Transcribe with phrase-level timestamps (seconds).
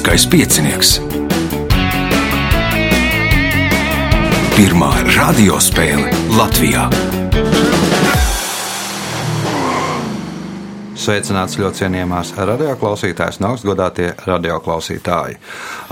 [0.00, 0.90] Lieliskais piecinieks.
[4.56, 6.08] Pirmā radiospēle
[6.38, 6.86] Latvijā.
[10.96, 15.36] Sveicināts ļoti cienījamās radioklausītājas, no augstgadātie radioklausītāji.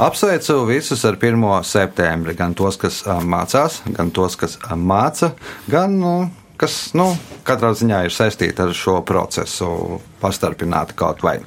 [0.01, 1.45] Apsveicu visus ar 1.
[1.69, 5.35] septembri, gan tos, kas mācās, gan tos, kas māca,
[5.69, 6.17] gan nu,
[6.57, 7.13] kas nu,
[7.45, 11.39] katrā ziņā ir saistīti ar šo procesu, pastarpināti kaut vai.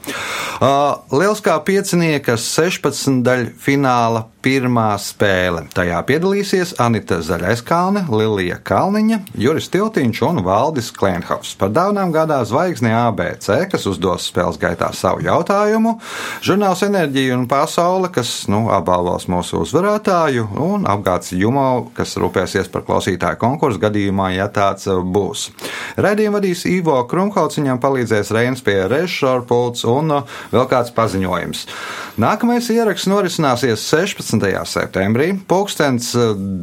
[0.62, 5.66] Uh, Liels kā piecinieka 16 daļu fināla pirmā spēle.
[5.74, 11.54] Tajā piedalīsies Anita Zaļaiskalne, Lilija Kalniņa, Juris Tiltiņš un Valdis Klenhovs.
[11.60, 15.98] Par dāvanām gādā zvaigzne ABC, kas uzdos spēles gaitā savu jautājumu,
[16.46, 22.86] žurnāls Enerģija un pasaule, kas nu, apbalvos mūsu uzvarētāju, un apgāds Jumo, kas rūpēsies par
[22.88, 25.50] klausītāju konkursu gadījumā, ja tāds būs.
[26.02, 30.12] Redījumu vadīs Ivo Krumhauts, viņam palīdzēs Reinas pie režisora pults un
[30.51, 31.65] vēl kāds paziņojums.
[32.21, 34.37] Nākamais ieraksts norisināsies 16.
[34.65, 35.34] septembrī.
[35.48, 36.12] Pūkstens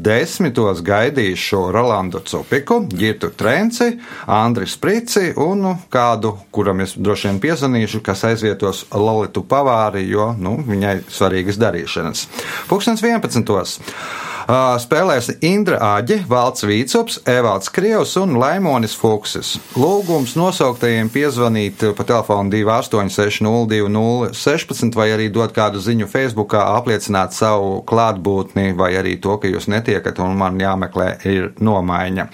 [0.05, 7.41] desmitos gaidīšu Rolandu Cupiku, Girtu Trenci, Andri Sprici un nu, kādu, kuram es droši vien
[7.43, 12.27] piezvanīšu, kas aizvietos Lolitu Pavāri, jo nu, viņai svarīgas darīšanas.
[12.71, 14.28] Pūkstens 11.
[14.49, 19.61] Spēlēs Indra Āģe, Valts Vīcops, Evalds Krievs un Laimonis Fuksis.
[19.77, 28.73] Lūgums nosauktajiem piezvanīt pa telefonu 28602016 vai arī dot kādu ziņu Facebookā, apliecināt savu klātbūtni
[28.79, 32.33] vai arī to, ka jūs netiekat un man jāmeklē ir nomaiņa.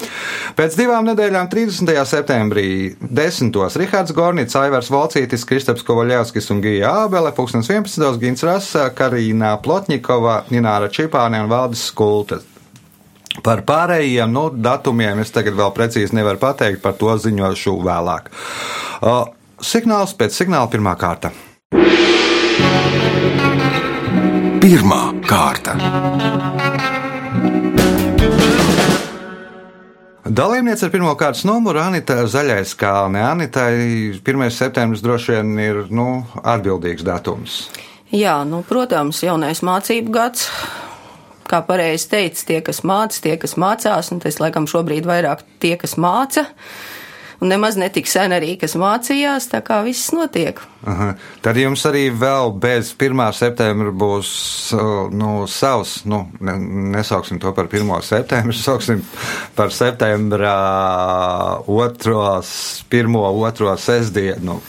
[0.54, 1.98] Pēc divām nedēļām 30.
[2.06, 3.50] septembrī 10.
[3.82, 8.22] Rihards Gornits, Aivars Volcītis, Kristaps Kovaļevskis un Gija Ābele, 2011.
[8.22, 12.36] Gins Rasa, Karīna Plotņikova, Nināra Čipāne un Valdis Skulta.
[13.44, 18.28] Par pārējiem nu, datumiem es tagad vēl precīzi nevaru pateikt, par to ziņošu vēlāk.
[19.00, 19.24] Uh,
[19.58, 21.32] signāls pēc signāla pirmā kārta.
[24.60, 25.78] Pirmā kārta.
[30.24, 33.24] Dalībniece ar pirmā kārtas numuru Anita Zaļais Kalne.
[33.24, 33.74] Anitai
[34.20, 34.48] 1.
[34.52, 36.08] septembris droši vien ir nu,
[36.44, 37.62] atbildīgs datums.
[38.12, 40.50] Jā, nu, protams, jaunais mācību gads.
[41.48, 45.74] Kā pareizi teica, tie, kas māca, tie, kas mācās, un tas laikam šobrīd vairāk tie,
[45.80, 46.46] kas māca.
[47.42, 50.60] Un nemaz netik sen arī, kas mācījās, tā kā viss notiek.
[50.88, 51.10] Aha.
[51.44, 53.20] Tad jums arī vēl bez 1.
[53.36, 54.30] septembra būs
[55.12, 56.54] nu, savs, nu, ne,
[56.94, 57.90] nesauksim to par 1.
[58.06, 59.02] septembru, sauksim
[59.58, 60.54] par septembra
[61.68, 62.54] otros,
[62.88, 64.62] pirmo, otro sestdienu.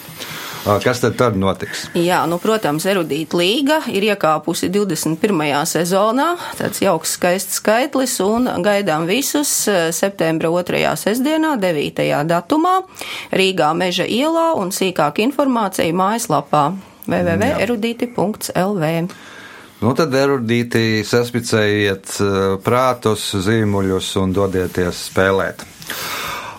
[0.66, 1.84] Kas tad, tad notiks?
[1.94, 5.62] Jā, nu, protams, erudīta līga ir iekāpusi 21.
[5.70, 6.26] sezonā.
[6.58, 10.98] Tāds jauks, skaists skaitlis, un gaidām visus septembra 2.
[10.98, 12.26] sestdienā, 9.
[12.26, 12.82] datumā,
[13.30, 16.66] Rīgā Meža ielā un sīkāk informācija mājaslapā
[17.06, 18.86] www.erudīti.lv.
[19.86, 22.18] Nu, tad erudīti saspicējiet
[22.66, 25.62] prātus, zīmuļus un dodieties spēlēt.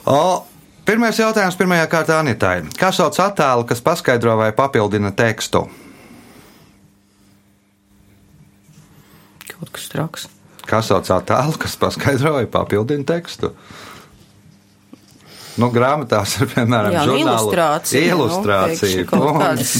[0.06, 0.46] O,
[0.86, 2.60] Pirmais jautājums pirmajā kārtā Anitai.
[2.78, 5.64] Kā sauc attēlu, kas paskaidro vai papildina tekstu?
[9.50, 10.28] Kaut kas traks.
[10.70, 13.50] Kā sauc attēlu, kas paskaidro vai papildina tekstu?
[15.56, 18.00] Nu, grāmatās ir piemēram Jā, nu, žurnālu ilustrācija.
[18.12, 19.74] ilustrācija Nu, kaut kādas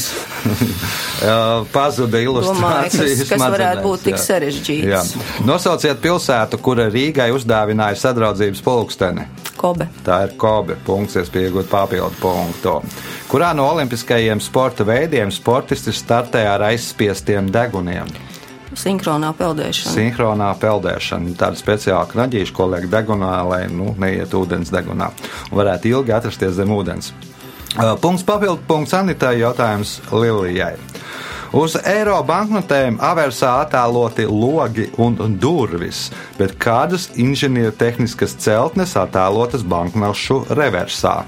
[1.75, 2.61] Pazuda ilustrācijas.
[2.61, 4.23] Domāju, kas, kas varētu būt tik jā.
[4.25, 4.93] sarežģīts.
[4.93, 5.03] Jā.
[5.49, 9.27] Nosauciet pilsētu, kura Rīgai uzdāvināja sadraudzības pulksteni.
[9.57, 9.89] Kobe.
[10.05, 10.77] Tā ir Kobe.
[10.87, 12.77] Punkts, iespēja iegūt papildu punktu.
[13.31, 18.13] Kurā no olimpiskajiem sporta veidiem sportisti startē ar aizspiestiem deguniem?
[18.77, 19.93] Sinhronā peldēšana.
[19.95, 21.33] Sinhronā peldēšana.
[21.41, 25.11] Tāda speciāla knaģīša, ko liek degunā, lai nu, neiet ūdens degunā
[25.51, 27.13] un varētu ilgi atrasties zem ūdens.
[28.01, 30.77] Punkts papildu punkts Anitai jautājums Lilijai.
[31.57, 41.23] Uz eiro banknotēm aversā attēloti logi un durvis, bet kādas inženiertehniskas celtnes attēlotas banknošu reversā?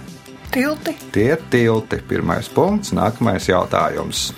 [0.53, 0.97] Tilti.
[1.13, 2.01] Tie ir tilti.
[2.09, 4.33] Pirmais punkts, nākamais jautājums.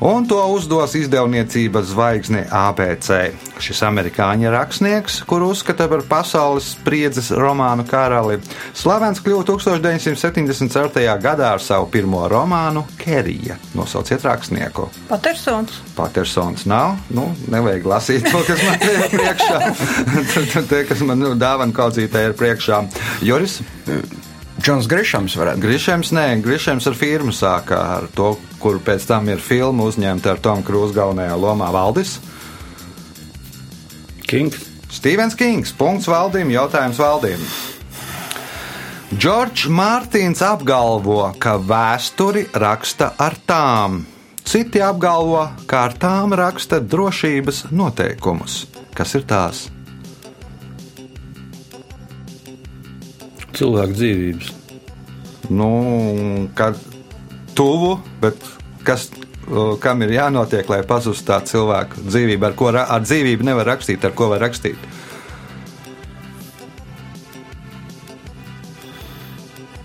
[0.00, 3.34] Un to uzdos izdevniecība Zvaigzne ABC.
[3.62, 8.40] Šis amerikāņu rakstnieks, kuru uzskata par pasaules spriedzes romānu karali,
[8.74, 11.04] slavens kļuva 1974.
[11.22, 13.58] gadā ar savu pirmo romānu Kerija.
[13.78, 14.88] Nosauciet rakstnieku.
[15.08, 15.78] Patersons.
[15.94, 16.98] Patersons nav.
[17.14, 20.64] Nu, nevajag lasīt to, kas man ir priekšā.
[20.70, 22.82] Te, kas man nu, dāvana kaudzītē ir priekšā.
[23.22, 23.60] Joris?
[24.62, 25.66] Džons Grišams varētu būt.
[25.66, 30.40] Grišēms, nē, Grišēms ar firmu sākā ar to, kur pēc tam ir filma uzņemta ar
[30.44, 32.18] Tomu Krūzu galvenajā lomā Valdis.
[34.24, 34.62] Kings.
[34.94, 35.74] Stevens Kings.
[35.74, 37.54] Punkts valdījumam, jautājums valdījumam.
[39.14, 44.04] Džordžs Mārtiņš apgalvo, ka vēsturi raksta ar tām.
[44.44, 48.66] citi apgalvo, ka ar tām raksta drošības noteikumus.
[48.94, 49.68] Kas ir tās?
[53.54, 54.52] Cilvēku dzīvības.
[55.54, 55.68] Nu,
[56.58, 56.78] kad
[57.54, 58.40] tuvu, bet
[58.86, 59.08] kas,
[59.84, 64.16] kam ir jānotiek, lai pazustu tā cilvēka dzīvība, ar ko ar dzīvību nevar rakstīt, ar
[64.16, 64.90] ko var rakstīt?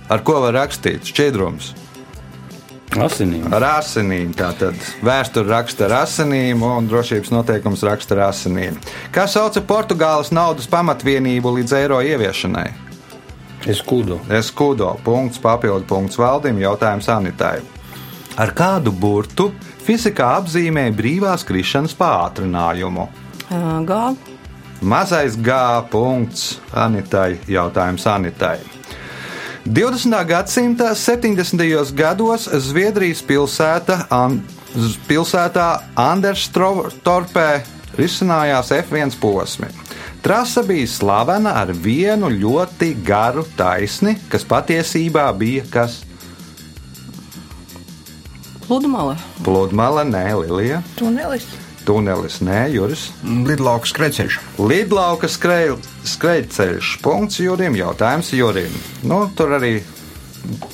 [0.09, 1.05] Ar ko var rakstīt?
[1.05, 1.75] Šķidrums.
[2.97, 3.45] Asinīm.
[3.53, 4.31] Ar asinīm.
[4.33, 4.73] Tātad
[5.05, 8.79] vēsture raksta ar asinīm, un drošības noteikums raksta ar asinīm.
[9.13, 12.88] Kā sauca Portugāles naudas pamatvienību līdz eiro ieviešanai?
[13.67, 14.19] Es kudo.
[14.29, 14.93] Eskudo.
[15.03, 17.59] Punkts, papildu punkts valdim, jautājums Anitai.
[18.39, 19.49] Ar kādu burtu
[19.83, 23.07] fizikā apzīmē brīvās krišanas pātrinājumu?
[23.89, 24.03] Gā.
[24.81, 25.55] Mazais G
[25.91, 28.59] punkts Anitai, jautājums Anitai.
[29.67, 30.15] 20.
[30.25, 31.91] gadsimta 70.
[31.93, 34.39] gados Zviedrijas pilsēta, An
[35.09, 35.67] pilsētā
[35.99, 37.49] Anderstorpē
[37.97, 39.67] risinājās F1 posmi.
[40.21, 46.01] Trasa bija slavena ar vienu ļoti garu taisni, kas patiesībā bija kas
[48.67, 49.15] Pludmale.
[49.43, 51.45] pludmale, nē, Lilija, Tunelis.
[51.85, 53.07] tunelis, nē, Juris.
[53.23, 54.37] Lidlauka skrejceļš.
[54.59, 56.91] Lidlauka skrejceļš.
[57.01, 58.75] Punkts Jurim, jautājums Jurim.
[59.03, 59.79] Nu, tur arī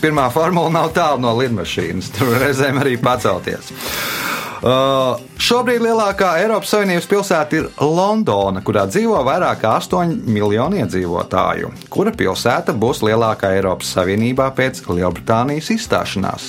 [0.01, 2.11] pirmā formula nav tālu no lidmašīnas.
[2.17, 3.71] Tur reizēm arī pacelties.
[4.65, 11.69] Uh, šobrīd lielākā Eiropas Savienības pilsēta ir Londona, kurā dzīvo vairāk kā 8 miljoni iedzīvotāju.
[11.93, 16.47] Kura pilsēta būs lielākā Eiropas Savienībā pēc Lielbritānijas izstāšanās?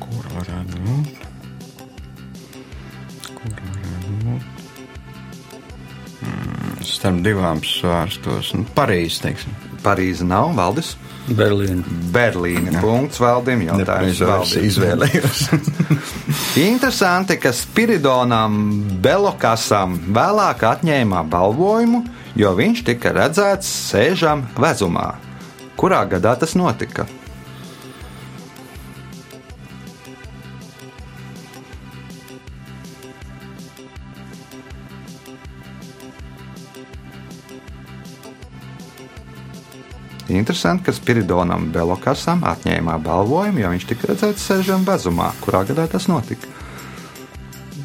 [0.00, 1.28] Kur varētu būt?
[3.34, 4.64] Kur varētu būt?
[6.22, 8.56] Hmm, starp divām svārstos.
[8.56, 9.60] Nu, Parīzes, teiksim.
[9.84, 10.96] Parīze nav valdis.
[11.36, 11.84] Berlīna.
[12.12, 12.80] Berlīne.
[12.80, 13.64] Punkts valdim.
[13.66, 14.64] Jautājums valdim.
[14.68, 15.42] izvēlējos.
[16.70, 18.58] Interesanti, ka Spiridonam
[19.04, 22.04] Belokasam vēlāk atņēma balvojumu,
[22.38, 25.12] jo viņš tika redzēts sēžam vezumā.
[25.78, 27.06] Kurā gadā tas notika?
[40.38, 45.32] Interesanti, ka Spiridonam Belokasam atņēma balvojumu, jo viņš tika redzēts sēžam vezumā.
[45.44, 46.50] Kurā gadā tas notika?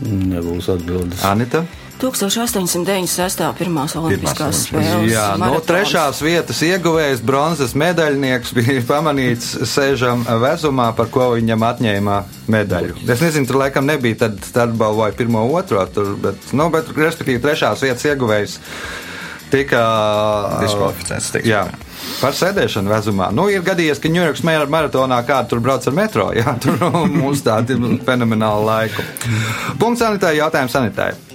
[0.03, 1.23] Nebūs atbildes.
[1.27, 1.63] Anita?
[2.03, 3.43] 1896.
[3.55, 5.11] pirmās olimpiskās spēles.
[5.11, 5.67] Jā, no maratons.
[5.69, 12.17] trešās vietas ieguvējs bronzas medaļnieks bija pamanīts sēžam vezumā, par ko viņam atņēma
[12.51, 12.97] medaļu.
[13.07, 17.41] Es nezinu, tur laikam nebija, tad, tad balvoja pirmo, otro, tur, bet, nu, bet, respektīvi,
[17.43, 18.59] trešās vietas ieguvējs
[19.53, 19.83] tika
[20.63, 21.53] Diskvalificēts, teiksim.
[21.53, 21.67] Jā.
[22.21, 23.27] Par sēdēšanu vezumā.
[23.35, 26.29] Nu, ir gadījies, ka Ņujorkas maratonā kāda tur brauc ar metro.
[26.35, 26.79] Jā, tur
[27.11, 29.05] mums tāda ir fenomenāla laika.
[29.81, 31.33] Punkts sanitārai, jautājums sanitārai.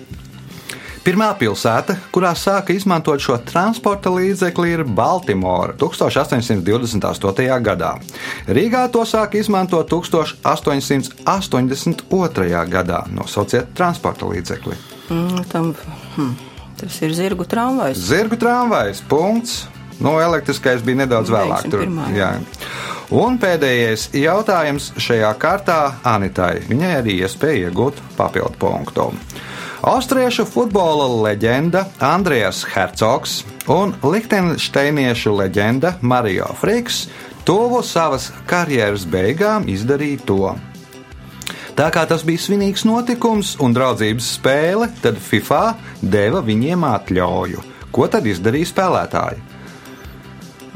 [1.09, 7.49] Pirmā pilsēta, kurā sāka izmantot šo transporta līdzekli, ir Baltimora 1828.
[7.65, 7.97] gadā.
[8.45, 12.61] Rīgā to sāka izmantot 1882.
[12.75, 13.01] gadā.
[13.09, 14.77] Nosauciet transporta līdzekli.
[15.09, 15.73] Mm, tam,
[16.19, 16.37] hm,
[16.83, 17.97] tas ir zirgu tramvajs.
[18.11, 19.65] Zirgu tramvajs, punkts.
[19.99, 21.67] Nu, elektriskais bija nedaudz vēlāk.
[21.67, 23.17] Teiksim, Tur.
[23.19, 26.59] Un pēdējais jautājums šajā kārtā Anitai.
[26.69, 29.09] Viņai arī iespēja iegūt papildu punktu.
[29.89, 33.41] Austriešu futbola leģenda Andrijas Hercogs
[33.71, 37.07] un Liechtensteiniešu leģenda Mario Friks
[37.49, 40.53] tuvu savas karjeras beigām izdarīja to.
[41.79, 45.63] Tā kā tas bija svinīgs notikums un draudzības spēle, tad FIFA
[46.03, 47.63] deva viņiem atļauju.
[47.95, 49.48] Ko tad izdarīja spēlētāji?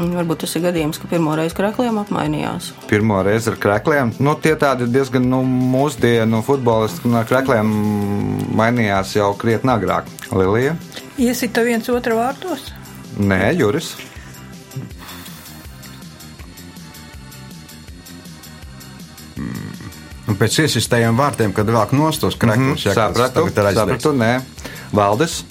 [0.03, 2.73] Mm, Varbūt tas ir gadījums, ka pirmo reizi krākliem apmainījās.
[2.91, 4.11] Pirmo reizi ar krākliem.
[4.25, 7.71] Nu, tie tādi diezgan nu, mūsdienu futbolisti no krākliem
[8.59, 10.09] mainījās jau krietni agrāk.
[10.35, 10.75] Lilija?
[11.23, 12.73] Iesita viens otru vārtos.
[13.21, 13.93] Nē, Juris.
[20.33, 24.41] Un pēc iesistējiem vārtiem, kad vēl nostos krekļus, Mhm, Sapratu, sapratu, nē.
[24.93, 25.43] Valdis.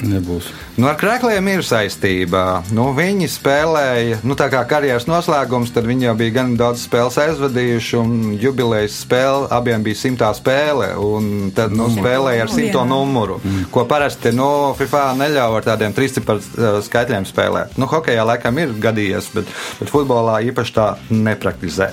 [0.00, 0.46] Nebūs.
[0.80, 2.62] Nu, ar krākliem ir saistība.
[2.72, 7.18] Nu, viņi spēlēja, nu, tā kā karjeras noslēgums, tad viņi jau bija gan daudz spēles
[7.20, 10.94] aizvadījuši, un jubilejas spēle abiem bija simtā spēle.
[10.96, 12.88] un Tad nu, spēlēja ar simto Jā.
[12.88, 13.36] numuru,
[13.74, 17.76] ko parasti nu, FIFA neļauj ar tādiem trīsciparu uh, skaitļiem spēlēt.
[17.76, 21.92] Nu, hokejā laikam ir gadījies, bet, bet futbolā īpaši tā nepraktizē.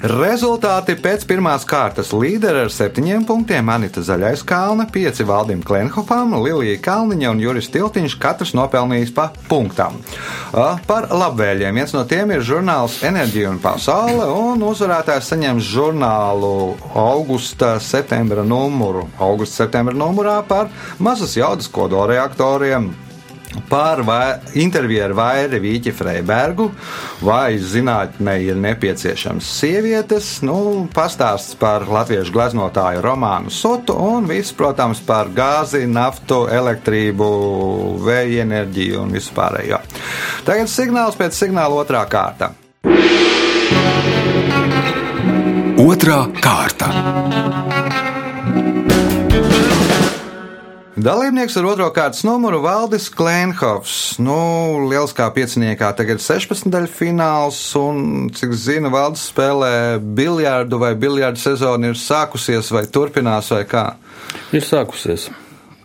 [0.00, 6.78] Rezultāti pēc pirmās kārtas līdera ar septiņiem punktiem Anita Zaļais Kalna, pieci Valdim Klenhofam, Lilija
[6.80, 9.98] Kalniņa un Juris Tiltiņš katrs nopelnījis pa punktam.
[10.88, 16.54] Par labvēliem viens no tiem ir žurnāls Enerģija un pasaule, un uzvarētājs saņems žurnālu
[16.96, 19.04] augusta, septembra numuru.
[19.20, 22.88] Augusta, septembra numurā par mazas jaudas kodolreaktoriem.
[23.70, 24.02] Par
[24.58, 26.68] interviju ar Vairi Vīķi Freibergu,
[27.26, 35.02] vai zinātnē ir nepieciešams sievietes, nu, pastāsts par latviešu gleznotāju Romānu Sotu un viss, protams,
[35.06, 37.30] par gāzi, naftu, elektrību,
[38.06, 39.82] vēja enerģiju un visu pārējo.
[40.46, 42.54] Tagad signāls pēc signāla otrā kārta.
[45.80, 47.89] Otra kārta.
[51.00, 54.18] Dalībnieks ar otro kārtas numuru Valdis Klēnhovs.
[54.20, 54.34] Nu,
[54.90, 59.70] liels kā pieciniekā tagad ir 16 daļu fināls, un, cik zinu, Valdis spēlē
[60.18, 63.86] biljardu vai biljardu sezona ir sākusies vai turpinās vai kā.
[64.52, 65.30] Ir sākusies.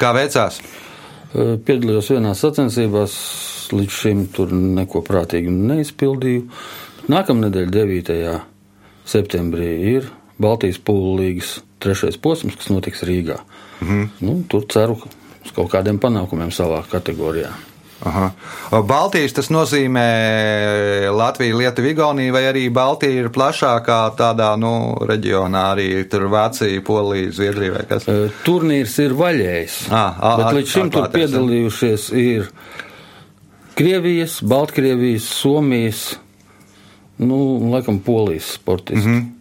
[0.01, 0.59] Kā veicās?
[1.31, 3.15] Piedalījos vienā sacensībās,
[3.71, 6.49] līdz šim tur neko prātīgi neizpildīju.
[7.13, 8.35] Nākamnedēļ, 9.
[9.07, 13.39] septembrī, ir Baltijas pūles līgas trešais posms, kas notiks Rīgā.
[13.81, 14.03] Mhm.
[14.19, 14.97] Nu, tur ceru
[15.45, 17.53] uz kaut kādiem panākumiem savā kategorijā.
[18.03, 18.25] Aha.
[18.83, 20.05] Baltijas tas nozīmē
[21.15, 24.73] Latviju, Lietuvu, Igauniju, vai arī Baltija ir plašākā tādā nu,
[25.07, 28.07] reģionā, arī tur Vācija, Polija, Zviedrija vai kas.
[28.11, 29.77] Eh, Turnīrs ir vaļējs.
[29.89, 32.51] Ā, ā, bet līdz šim tur piedalījušies ir
[33.75, 36.03] Krievijas, Baltkrievijas, Somijas,
[37.17, 37.39] nu,
[37.71, 39.01] laikam, Polijas sportisti.
[39.01, 39.34] Mm -hmm.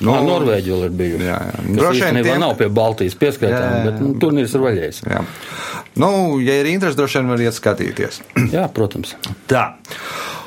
[0.00, 1.24] Nu, No, Norvēģija vēl ir bijusi.
[1.24, 1.52] jā, jā.
[1.56, 4.98] Kas Droši vien tiem- nav pie Baltijas pieskaitām, bet nu, turnīrs ir vaļējis.
[5.08, 5.22] Jā.
[5.96, 6.10] Nu,
[6.44, 8.20] ja ir interesi, droši vien var iet skatīties.
[8.56, 9.14] Jā, protams.
[9.48, 9.62] Tā.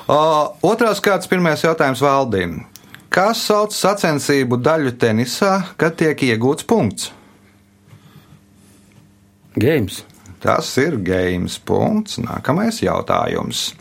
[0.08, 0.20] O,
[0.70, 2.60] otrās kārtas pirmais jautājums valdīm.
[3.10, 7.10] Kas sauc sacensību daļu tenisā, kad tiek iegūts punkts?
[9.58, 10.04] Games.
[10.40, 12.18] Tas ir games punkts.
[12.24, 13.74] Nākamais jautājums.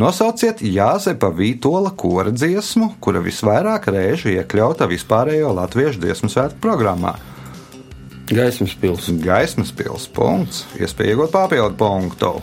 [0.00, 7.14] Nosauciet Jāzepa Vītola kora dziesmu, kura visvairāk reižu iekļauta vispārējo latviešu dziesmu svētku programmā.
[8.30, 9.10] Gaismas pils.
[9.22, 12.34] Gaismas pils punkts, iespēja iegūt papildu punktu.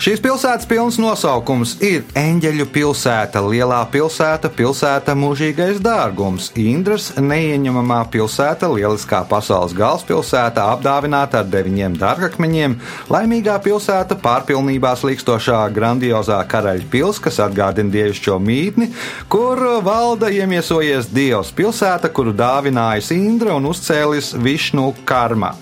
[0.00, 8.70] Šīs pilsētas pilns nosaukums ir Eņģeļu pilsēta, Lielā pilsēta, pilsēta mūžīgais dārgums, Indras neieņemamā pilsēta,
[8.72, 12.78] lieliskā pasaules galvaspilsēta, apdāvināta ar deviņiem dārgakmeņiem,
[13.12, 18.88] laimīgā pilsēta, pārpilnībā slīkstošā grandiozā karaļa pils, kas atgādina dievišķo mītni,
[19.28, 25.52] kur valda iemiesojies dievs pilsēta, kuru dāvinājis Indra un uzcēlis Višnu karma.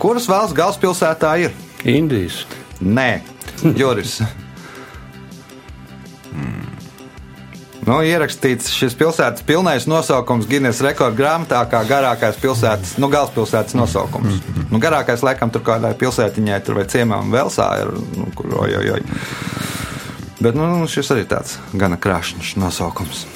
[0.00, 1.62] Kuras valsts galvaspilsētā ir?
[1.84, 2.46] Indijas.
[2.80, 3.33] Nē,
[3.80, 4.20] Juris.
[7.84, 14.40] Nu, ierakstīts šis pilsētas pilnais nosaukums Guinness rekordu grāmatā, kā garākais pilsētas, nu, galvaspilsētas nosaukums.
[14.70, 19.04] Nu, garākais, laikam, tur kādai pilsētiņai, tur vai ciemam Velsā ir, nu, kur ojojoj.
[20.40, 23.26] Bet, nu, šis arī tāds gana krāšņš nosaukums.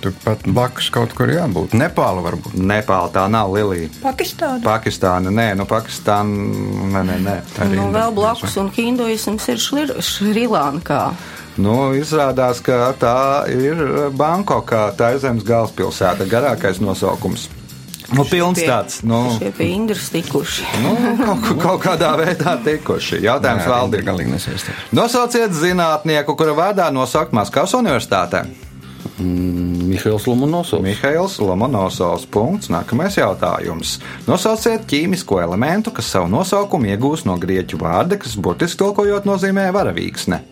[0.00, 1.72] Turpat blakus kaut kur jābūt.
[1.74, 2.54] Nepāla varbūt.
[2.54, 3.88] Nepāla tā nav Lilija.
[4.04, 4.60] Pakistāna.
[4.62, 6.30] Pakistāna, nē, nu, Pakistāna,
[6.94, 7.34] nē, nē, nē.
[7.64, 11.14] Arī Nu, vēl blakus, un hinduisms ir Šlir- Šrilankā.
[11.56, 13.16] Nu, izrādās, ka tā
[13.50, 17.48] ir Bankokā, tā ir zemes galvaspilsēta, garākais nosaukums.
[18.14, 20.62] Nu, pilns Pie- tāds, nu, Šie pie Indras tikuši.
[20.82, 23.22] nu kaut, kaut kādā veidā tikuši.
[23.24, 24.68] Jautājums valdībai.
[24.92, 28.44] Nosauciet zinātnieku, kura vārdā nosaukt Maskavas universitātē.
[29.18, 30.82] Mihails Lomonosovs.
[30.82, 32.26] Mihails Lomonosovs.
[32.26, 32.70] Punkts.
[32.72, 33.98] Nākamais jautājums.
[34.26, 40.42] Nosauciet ķīmisko elementu, kas savu nosaukumu iegūst no grieķu vārda, kas burtiski tulkojot nozīmē varavīksne.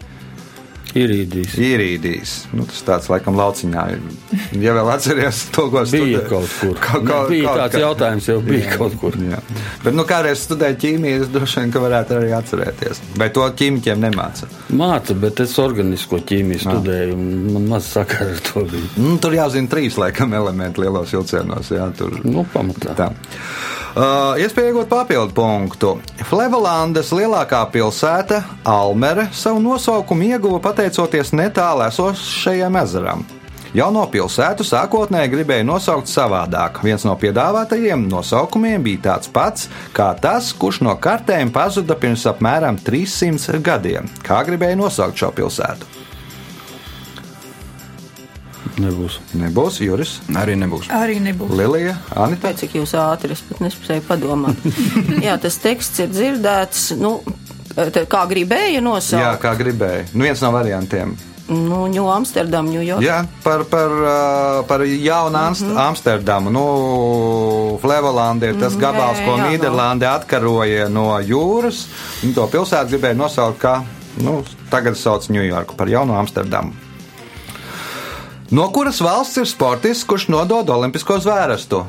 [0.99, 1.55] Irīdijas.
[1.57, 2.33] Īrīdīs.
[2.53, 4.01] Nu, tas tāds laikam lauciņā ir.
[4.61, 6.75] Ja vēl atceries to, ko Bija studē- kaut kur.
[6.83, 9.17] Kaut, kaut, bija kaut, tāds jautājums, jau bija kaut kur.
[9.17, 9.39] Jā.
[9.85, 13.01] Bet, nu, kādreiz studēju ķīmiju, es droši vien, ka varētu arī atcerēties.
[13.17, 14.49] Vai to ķīmiķiem nemāca?
[14.77, 18.93] Māca, bet es organisko ķīmiju studēju, un man maz sakara ar to bija.
[19.01, 21.73] Nu, tur jāzina trīs, laikam, elementi lielos vilcienos.
[21.73, 22.21] Jā, tur.
[22.25, 22.95] Nu, pamatā.
[22.99, 23.11] Tā.
[23.93, 25.91] Uh, iespēja iegūt papildu punktu.
[26.25, 30.81] Flevolandes lielākā pilsēta, Almere, savu nosaukumu ieguva pateicoties
[31.33, 33.25] netālu esošajam ezeram.
[33.73, 36.83] Jauno pilsētu sākotnēji gribēja nosaukt savādāk.
[36.85, 42.77] Viens no piedāvātajiem nosaukumiem bija tāds pats kā tas, kurš no kartēm pazuda pirms apmēram
[42.85, 44.11] 300 gadiem.
[44.27, 45.89] Kā gribēja nosaukt šo pilsētu?
[48.83, 49.19] Nebūs.
[49.37, 50.89] Nebūs Juris, Arī nebūs.
[50.93, 51.53] Arī nebūs.
[51.57, 52.49] Lilija, Anita.
[52.49, 54.69] Pēc cik jūs ātri, es pat nespēju padomāt.
[55.27, 56.91] Jā, tas teksts ir dzirdēts.
[57.01, 57.19] Nu,
[57.75, 59.41] Kā gribēja Jā, nosaukt?
[59.43, 60.07] kā gribēja.
[60.15, 61.15] Nu, viens no variantiem.
[61.53, 63.03] Nu, Ņū Amsterdam, Ņujork.
[63.05, 63.91] Jā, par, par,
[64.69, 66.53] par jaunu Amst Amsterdamu.
[66.55, 71.87] Nu, Flevolanda ir tas Mhm, gabals, jā, ko jā, jā, Nīderlande atkaroja no jūras.
[72.23, 73.75] Viņi to pilsētu gribēja nosaukt kā,
[74.23, 76.73] nu, tagad sauc Ņujorku par jaunu Amsterdamu.
[78.53, 81.85] No kuras valsts ir sportists, kurš nodod olimpisko zvērestu?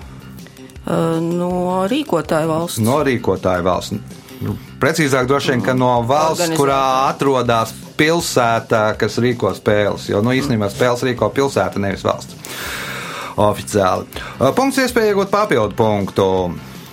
[0.88, 2.80] No rīkotāju valsts.
[2.84, 4.00] No rīkotāja valsts.
[4.84, 10.10] Precīzāk, droši vien, ka no valsts, kurā atrodas pilsēta, kas rīko spēles.
[10.12, 12.36] Jo nu, īstenībā spēles rīko pilsēta, nevis valsts.
[13.40, 14.20] Oficiāli.
[14.58, 16.28] Punkts iespēja iegūt papildu punktu.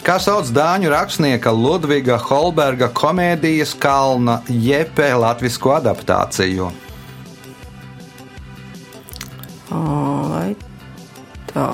[0.07, 6.71] Kā sauc dāņu rakstnieka Ludviga Holberga komēdijas Kalna Jepe latvisko adaptāciju?
[9.75, 10.55] Vai
[11.51, 11.69] tā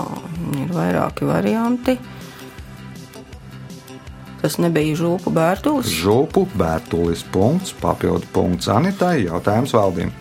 [0.65, 2.01] ir vairāki varianti?
[4.47, 5.89] Tas nebija žūpu bērtulis.
[5.91, 10.13] Župu, Bērtulis, punkts, papildu punkts Anitai, jautājums valdīm.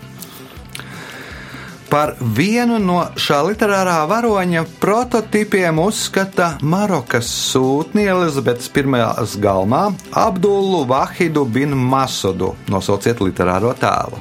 [1.86, 11.44] Par vienu no šā literārā varoņa prototipiem uzskata Marokas sūtni Elizabetes I galmā Abdullu Vahidu
[11.46, 12.56] bin Masudu.
[12.66, 14.18] Nosauciet literāro tēlu.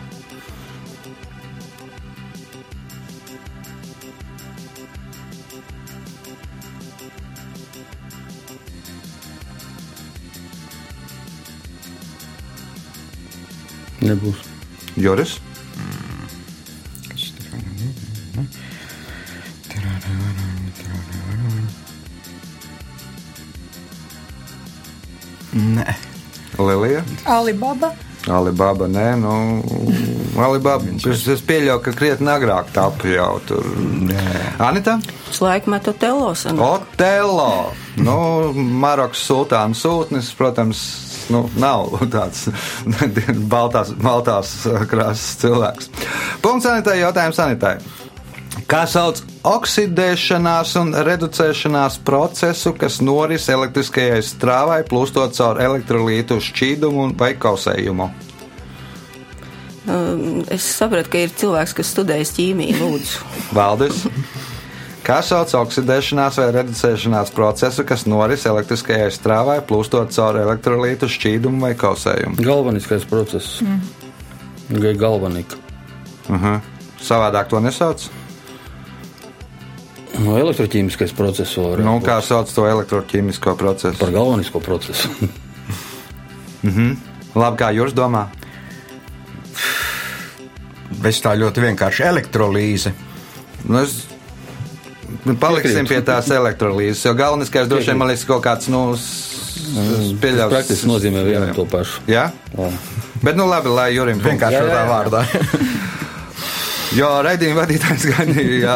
[14.06, 14.42] Nebūs.
[15.02, 15.40] Joris,
[25.56, 25.94] Nē,
[26.60, 27.94] Lilija, Alibaba.
[28.28, 29.34] Alibaba, nē, nu,
[30.42, 30.84] Alibaba.
[31.08, 33.68] Es, es pieļauju, ka krietni agrāk tapu jau tur.
[34.60, 34.98] Anita?
[35.40, 36.44] Laikmetu telos.
[36.52, 37.72] Otelo.
[38.02, 38.18] Nu,
[38.56, 40.82] Marokas sultāna sūtnis, protams,
[41.34, 42.48] nu, nav tāds
[43.54, 44.56] baltās, baltās
[44.92, 45.92] krāsas cilvēks.
[46.44, 48.04] Punkts sanitārai, jautājums sanitārai.
[48.72, 57.34] Kā sauc oksidēšanās un reducēšanās procesu, kas noris elektriskajai strāvai, plūstot caur elektrolītu šķīdumu vai
[57.38, 58.10] kausējumu?
[60.50, 62.80] Es sapratu, ka ir cilvēks, kas studējas ķīmiju.
[62.82, 64.06] Lūdzu, Valdis.
[65.06, 71.74] Kā sauc oksidēšanās vai reducēšanās procesu, kas noris elektriskajai strāvai, plūstot caur elektrolītu šķīdumu vai
[71.78, 72.42] kausējumu?
[72.42, 73.60] Galveniskais process.
[73.62, 73.80] Mm.
[74.82, 75.60] Gai galvanika.
[76.28, 76.60] Uh -huh.
[77.02, 78.10] Savādāk to nesauc.
[80.20, 84.00] No elektroķīmiskais process vēl var Nu, kā sauc to elektroķīmisko procesu?
[84.00, 85.10] Par galvenisko procesu.
[87.36, 88.46] Labi, kā jūs domājat?
[91.06, 92.94] bez tā ļoti vienkārši elektrolīze.
[93.66, 94.15] Nu, es nu,
[95.42, 98.84] paliksim pie tās elektrolīzes, jo galvenais droši vien man liekas kaut kāds, nu,
[100.22, 100.52] pieļaus.
[100.54, 102.04] Praktiski nozīmē vienu to pašu.
[102.12, 102.30] Jā?
[102.56, 102.70] Jā.
[103.24, 104.88] Bet, nu, labi, lai Jurim Vienkārši Jā, jā, jā.
[104.92, 105.24] vārdā.
[106.96, 108.76] Jo raidījuma vadītājs gaidīja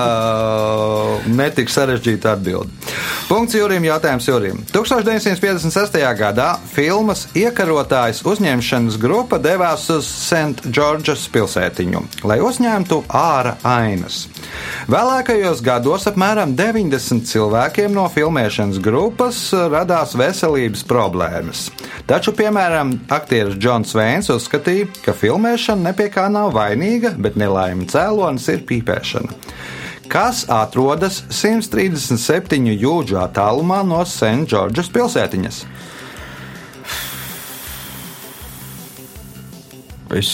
[1.31, 2.89] netik sarežģītu atbildi.
[3.29, 4.57] Punkts Jurim, jautājums Jurim.
[4.73, 5.99] 1956.
[6.17, 10.65] gadā filmas iekarotājs uzņemšanas grupa devās uz St.
[10.65, 14.23] Džordžas pilsētiņu, lai uzņemtu ārā ainas.
[14.89, 21.67] Vēlākajos gados apmēram 90 cilvēkiem no filmēšanas grupas radās veselības problēmas.
[22.09, 28.49] Taču, piemēram, aktieris Džons Veins uzskatīja, ka filmēšana nepie kā nav vainīga, bet nelaime cēlonis
[28.49, 29.35] ir pīpēšana.
[30.09, 35.59] Kas atrodas 137 jūdžu attālumā no Senčģorģas pilsētiņas?
[40.17, 40.31] Es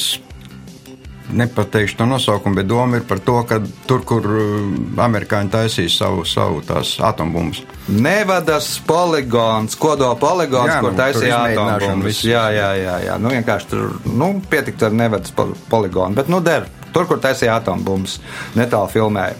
[1.36, 3.58] nepateikšu to nosaukumu, bet doma ir par to, ka
[3.90, 4.70] tur, kur uh,
[5.04, 7.60] amerikāņi taisīs savu, savu tās atombumbas.
[7.92, 12.24] Nevadas poligons, kodola poligons, Jā, kur nu, tur taisīja atombumbas.
[12.24, 13.20] Jā, jā, jā, jā.
[13.20, 16.70] Nu, vienkārši tur nu, pietiktu ar nevadas po- poligonu, bet nu der.
[16.96, 18.22] Tur, kur taisīja atombumbas,
[18.56, 19.36] netālu filmēja.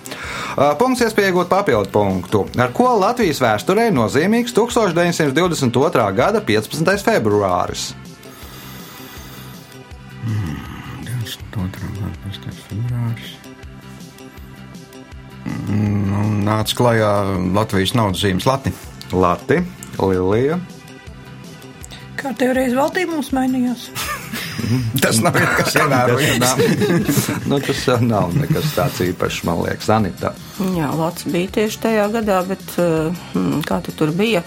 [0.56, 2.42] Uh, Punkts iespēja iegūt papildu punktu.
[2.60, 6.10] Ar ko Latvijas vēsturē nozīmīgs 1922.
[6.18, 7.06] gada 15.
[7.06, 7.94] februāris?
[15.46, 17.12] Nu, nāca klajā
[17.56, 18.74] Latvijas naudas zīmes lati.
[19.16, 19.62] Lati,
[20.02, 20.60] Lilija.
[22.20, 23.90] Kā tev reiz valdība mums mainījās?
[25.04, 27.26] Tas nav nekas ievērojams.
[27.50, 30.32] nu, tas nav nekas tāds īpašs, man liekas, Anita.
[30.76, 34.44] Jā, Latvijas bija tieši tajā gadā, bet eh, hmm, kā tu tur bija?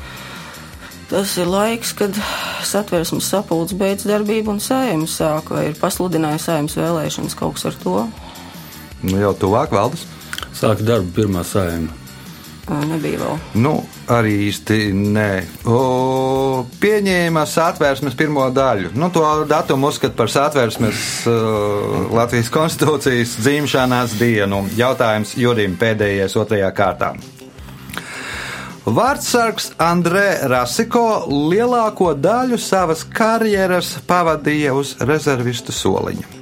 [1.08, 2.16] Tas ir laiks, kad
[2.68, 7.78] satversmes sapulcs beidz darbību un sējums sāk, vai ir pasludinājis sējums vēlēšanas kaut kas ar
[7.80, 8.02] to.
[9.06, 10.04] Nu, jau tuvāk valdes.
[10.58, 12.07] Sāka darbu pirmā sājuma.
[12.88, 13.38] Nebija vēl.
[13.64, 13.72] Nu,
[14.12, 15.30] arī īsti nē.
[15.68, 18.92] O, pieņēma satvērsmes pirmo daļu.
[18.98, 24.64] Nu, to datumu uzskata par satvērsmes uh, Latvijas konstitūcijas dzimšanas dienu.
[24.78, 27.12] Jautājums Jurim pēdējais otrajā kārtā.
[28.88, 36.37] Vārdsargs Andrē Rasiko lielāko daļu savas karjeras pavadīja uz rezervistu soliņa.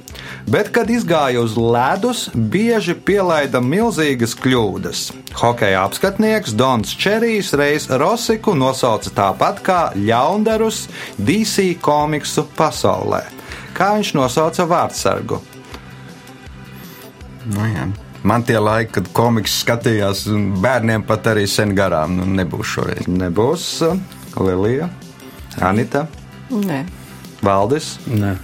[0.47, 5.01] Bet, kad izgāja uz ledus, bieži pielaida milzīgas kļūdas.
[5.41, 10.85] Hokeja apskatnieks Dons Čerijs reiz Rosiku nosauca tāpat kā ļaundarus
[11.19, 13.25] DC komiksu pasaulē.
[13.75, 15.41] Kā viņš nosauca vārdsargu?
[17.51, 17.89] Nu, jā.
[18.27, 23.11] Man tie laiki, kad komiks skatījās, un bērniem pat arī sen garām, nu, nebūs šoreiz.
[23.11, 23.99] Nebūs uh,
[24.39, 24.87] Lilija,
[25.59, 26.07] Anita,
[26.47, 26.85] Nē.
[27.43, 27.97] Valdis.
[28.07, 28.37] Nē.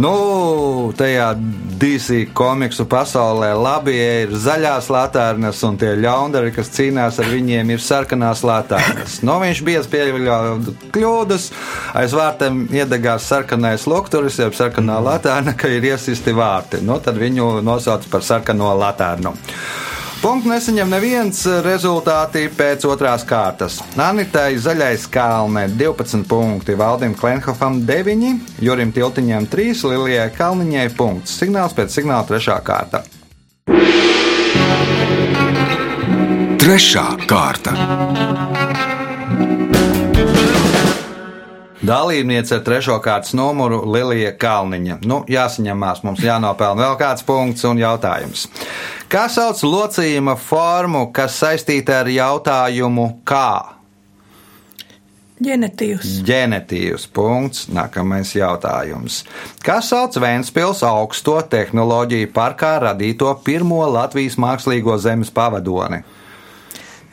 [0.00, 1.34] Nu, tajā
[1.80, 7.82] DC komiksu pasaulē labi ir zaļās latārnas, un tie ļaundari, kas cīnās ar viņiem, ir
[7.84, 9.18] sarkanās latārnas.
[9.26, 11.50] Nu, viņš bija pieļāvis kļūdas,
[12.00, 16.80] aiz vārtiem iedegās sarkanais lokturis, jeb sarkanā latārna, ka ir iesisti vārti.
[16.86, 19.36] Nu, tad viņu nosauc par sarkano latārnu.
[20.20, 23.78] Punkts nesaņem neviens rezultāti pēc otrās kārtas.
[23.96, 31.38] Anitai Zaļais Kalne 12 punkti, Valdim Klenhofam 9, Jurim Tiltiņam 3, Lilijai Kalniņai punkts.
[31.40, 33.00] Signāls pēc signāla trešā kārta.
[36.60, 38.69] Trešā kārta.
[41.80, 44.98] Dalībniece ar trešo kārtas numuru Lilija Kalniņa.
[45.08, 48.44] Nu, jāsaņemās, mums jānopelna vēl kāds punkts un jautājums.
[49.08, 53.80] Kā sauc locījuma formu, kas saistīta ar jautājumu kā?
[55.40, 56.18] Ģenetīvs.
[56.28, 57.64] Ģenetīvs punkts.
[57.72, 59.22] Nākamais jautājums.
[59.64, 66.02] Kas sauc Vēnspils augsto tehnoloģiju parkā radīto pirmo Latvijas mākslīgo zemes pavadoni?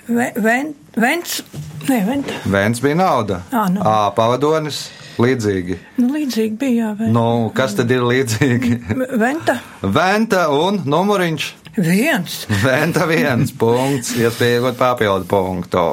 [0.08, 1.41] Ve, ven, vents.
[1.88, 2.30] Nē, vent.
[2.48, 3.41] Vēns bija nauda.
[3.52, 3.82] Ā, nu.
[3.84, 4.86] Ā, pavadonis
[5.20, 5.76] līdzīgi.
[6.00, 6.91] Nu, līdzīgi bija, jā.
[7.02, 7.12] Ven.
[7.15, 8.72] Nu, kas tad ir līdzīgi?
[9.20, 9.58] Venta.
[9.84, 11.48] Venta un numuriņš.
[11.78, 12.38] Viens.
[12.63, 15.84] Venta viens punkts, iespējot papildu punktu.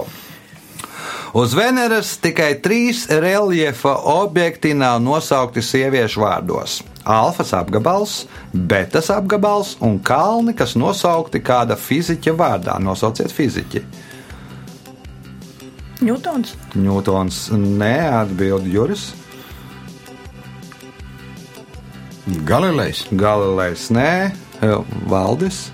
[1.35, 6.79] Uz Veneras tikai trīs reljefa objekti nav nosaukti sieviešu vārdos.
[7.05, 8.21] Alfas apgabals,
[8.55, 12.79] betas apgabals un kalni, kas nosaukti kāda fiziķa vārdā.
[12.81, 13.83] Nosauciet fiziķi.
[16.05, 16.55] Ņūtons.
[16.77, 19.11] Ņūtons neatbild Juris,
[22.49, 23.05] Galilejs.
[23.13, 24.33] Galilejs nē,
[25.11, 25.69] Valdis,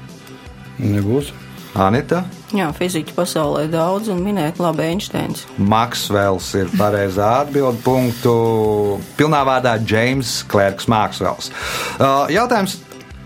[0.81, 1.35] Nebūs.
[1.79, 2.25] Anita.
[2.51, 5.45] Jā, fiziķi pasaulē daudz un minēt labi Einsteins.
[5.63, 7.79] Maksvels ir pareizā atbilde.
[7.85, 8.33] Punktu
[9.15, 11.53] pilnā vārdā James Klērks Maksvels.
[12.35, 12.81] Jautājums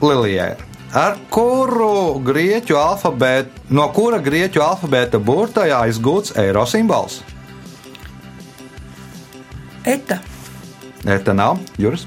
[0.04, 0.52] Lilijai.
[0.94, 7.18] Ar kuru grieķu alfabētu, no kura grieķu alfabēta burtā aizgūts eiro simbols?
[9.82, 10.20] Eta.
[11.02, 12.06] Eta nav, Juris.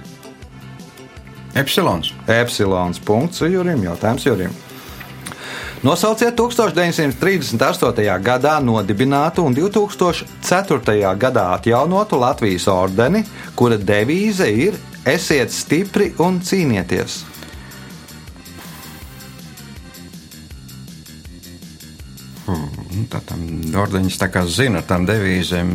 [1.58, 2.14] Epsilons.
[2.32, 3.00] Epsilons.
[3.04, 3.84] Punkts Jurim.
[3.84, 4.56] Jautājums Jurim.
[5.84, 8.18] Nosauciet 1938.
[8.24, 11.16] gadā nodibinātu un 2004.
[11.20, 17.37] gadā atjaunotu Latvijas ordeni, kura devīze ir Esiet stipri un cīnieties.
[23.12, 23.44] Tam
[23.84, 25.72] ordeņš tā kā zina, tam devīzēm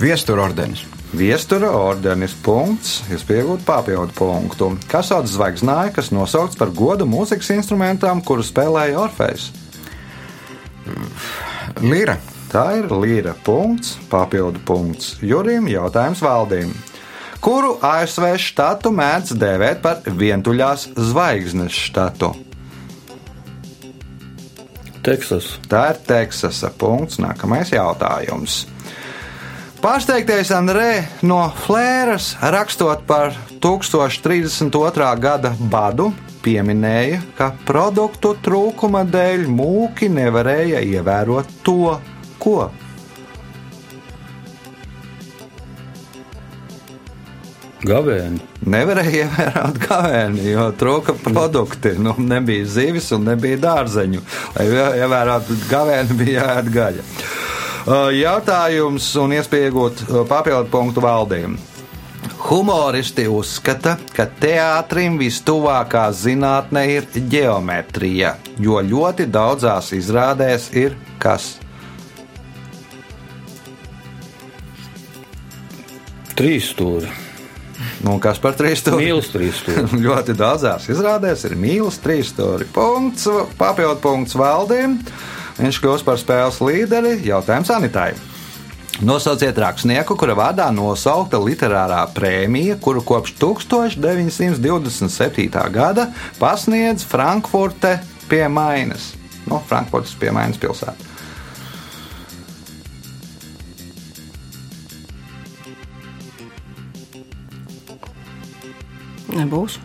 [0.00, 0.84] viestur ordenis.
[1.16, 4.72] Viestura ordenis punkts, jūs pieaugat papildu punktu.
[4.90, 9.50] Kas sauc zvaigznāju, kas nosaukts par godu mūzikas instrumentam, kuru spēlēja Orfejs?
[11.82, 12.18] Līra.
[12.46, 15.16] Tā ir līra punkts, papildu punkts.
[15.18, 16.70] Jurim jautājums valdīm.
[17.42, 22.32] Kuru ASV štatu mēdz dēvēt par vientuļās zvaigznes štatu?
[25.06, 25.52] Teksas.
[25.70, 27.20] Tā ir Teksasa punkts.
[27.22, 28.64] Nākamais jautājums.
[29.82, 35.10] Pārsteigtais Andrē no Flēras rakstot par 1032.
[35.22, 36.08] gada badu,
[36.42, 41.94] pieminēja, ka produktu trūkuma dēļ mūki nevarēja ievērot to,
[42.42, 42.64] ko.
[47.86, 48.40] Gavēni.
[48.66, 51.94] Nevarēja ievērot gavēni, jo trūka produkti.
[52.02, 54.22] Nu, nebija zivis un nebija dārzeņu.
[54.56, 54.66] Lai
[55.02, 57.06] ievērotu gavēni, bija jāēd gaļa.
[58.16, 61.54] Jautājums un uh, papildu punktu valdīm.
[62.46, 71.56] Humoristi uzskata, ka teātrim vistuvākā zinātne ir geometrija, jo ļoti daudzās izrādēs ir kas.
[76.36, 77.25] Trīs stūri.
[78.04, 79.06] Nu, kas par trīs stūri?
[79.06, 80.00] Mīlis trīs stūri.
[80.06, 82.68] ļoti daudzās izrādēs ir mīlestības trīs stūri.
[82.74, 83.28] Punkts,
[83.60, 84.98] papildu punkts valdīm.
[85.56, 87.16] Viņš kļūs par spēles līderi.
[87.24, 88.10] Jautājums Anitai.
[89.04, 95.70] Nosauciet rakstnieku, kura vārdā nosaukta literārā prēmija, kuru kopš 1927.
[95.72, 96.06] gada
[96.40, 99.14] pasniedz Frankfurte pie Mainas.
[99.44, 101.15] No Frankfurtes pie Mainas pilsētas.
[109.36, 109.78] Nebūs.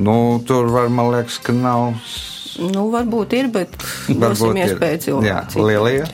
[0.00, 0.14] Nu,
[0.46, 1.94] tur var, man liekas, ka nav.
[2.60, 3.76] Nu, varbūt ir, bet
[4.08, 4.72] Varbūt dosim ir.
[4.74, 5.28] iespēju cilvēku.
[5.30, 6.08] Jā, Lielija.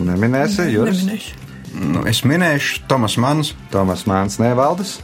[0.00, 1.02] Neminēsi, Juris.
[1.04, 1.42] Neminēšu.
[1.76, 3.52] Nu, es minēšu Tomas Mans.
[3.72, 4.96] Tomas Māns nevaldes.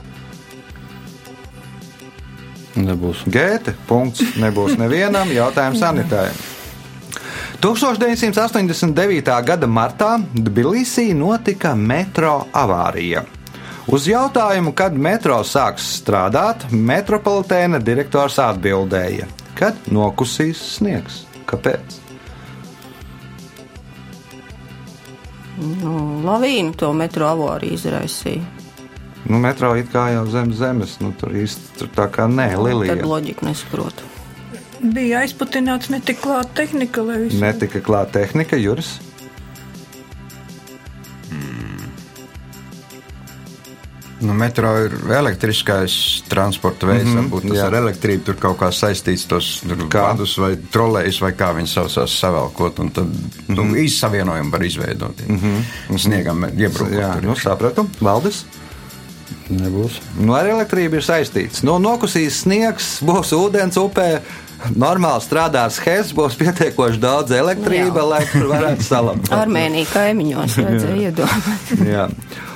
[2.77, 3.25] Nebūs.
[3.29, 3.75] Gēte.
[3.89, 4.23] Punkts.
[4.41, 5.33] Nebūs nevienam.
[5.33, 6.31] Jautājums Anitai.
[7.63, 9.43] 1989.
[9.47, 13.23] gada martā Tbilisī notika metro avārija.
[13.87, 21.23] Uz jautājumu, kad metro sāks strādāt, metropolitēna direktors atbildēja, kad nokusīs sniegs.
[21.47, 22.01] Kāpēc?
[25.63, 25.95] Nu,
[26.27, 28.43] lavīnu to metro avāriju izraisīja.
[29.31, 32.67] Nu, metro it kā jau zem zemes, nu, tur īsti tur tā kā nē, Tad
[32.67, 32.99] Lilija.
[33.07, 34.12] loģika nesaprotu.
[34.83, 37.39] Bija aizputināts netik klāt tehnika, lai visu.
[37.43, 38.97] Netika klāta tehnika, Juris.
[44.23, 45.95] Nu, metro ir elektriskais
[46.31, 47.05] transporta veids.
[47.05, 47.67] Mm Mhm, -hmm, varbūt tas jā.
[47.67, 50.03] ar elektrību tur kaut kā saistīts, tos tur Kā?
[50.13, 52.79] vadus vai trolējus vai kā viņi saucās savēlkot.
[52.79, 53.55] Un tad mm -hmm.
[53.57, 55.29] nu, īsti savienojumu var izveidot.
[55.29, 55.99] Mm -hmm.
[55.99, 56.93] Sniegam iebraukt.
[56.93, 57.01] Mhm.
[57.01, 57.89] Jā, nu, sapratu.
[58.01, 58.45] Valdis.
[59.53, 59.99] Nebūs.
[60.21, 61.65] Nu, ar elektrību ir saistīts.
[61.67, 64.23] Nu, nokusīs sniegs, būs ūdens upē.
[64.79, 68.07] Normāli strādās HES, būs pietiekoši daudz elektrība, Jā.
[68.13, 69.33] lai tur varētu salabt.
[69.43, 72.39] Armēnija kaimiņos vajadzēja iedomāties.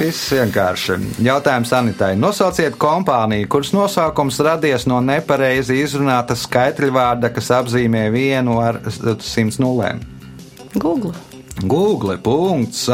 [0.00, 0.98] Viss vienkārši.
[1.22, 2.10] Jautājums Anitai.
[2.18, 8.82] Nosauciet kompāniju, kuras nosaukums radies no nepareizi izrunāta skaitļvārda, kas apzīmē vienu ar
[9.22, 10.02] simts nulēm.
[10.74, 11.14] Google.
[11.62, 12.18] Google.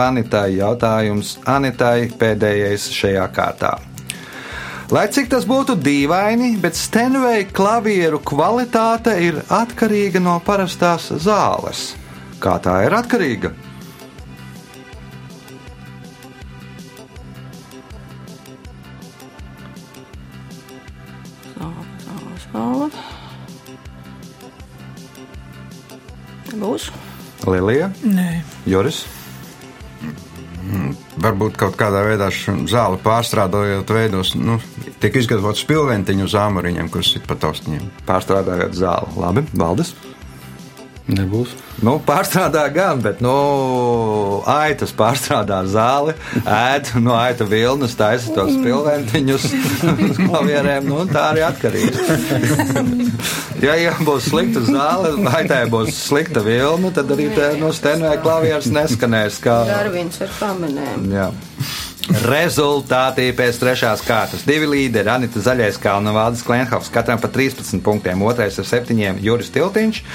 [0.03, 0.57] Anitai.
[0.57, 3.77] Jautājums Anitai pēdējais šajā kārtā.
[4.95, 11.97] Lai cik tas būtu dīvaini, bet Stenveja klavieru kvalitāte ir atkarīga no parastās zāles.
[12.39, 13.51] Kā tā ir atkarīga?
[27.51, 28.31] Lilija, Nē,
[28.69, 29.05] Juris.
[31.23, 32.27] Varbūt kaut kādā veidā
[32.69, 34.59] zāli pārstrādājot, veidos, nu,
[35.01, 37.87] tiek izgatavots spilventiņu uz āmuriņiem, kurus sit pa taustiņiem.
[38.09, 39.15] Pārstrādājot zāli.
[39.23, 39.95] Labi, Valdis.
[41.07, 41.53] Nebūs.
[41.87, 43.31] Nu, pārstrādā gan, bet nu,
[44.51, 49.45] aitas pārstrādā zāli, ēd no aita vilnas, taisa tos pilventiņus
[50.09, 50.89] uz klavierēm.
[50.91, 52.11] Nu, tā arī atkarīgs.
[53.67, 58.67] ja, ja būs slikta zāle, aitai būs slikta vilna, tad arī te no stenvē klavieres
[58.75, 59.39] neskanēs.
[59.47, 59.61] Kā...
[59.71, 61.07] Darvins ar kamerēm.
[61.15, 61.31] Jā.
[62.27, 64.43] Rezultāti pēc trešās kārtas.
[64.47, 69.55] Divi līderi, Anita Zaļais, Kalna Valdis Klimhovs, katram pa 13 punktiem, otrais ar 7, Juris
[69.55, 70.07] Tiltiņš.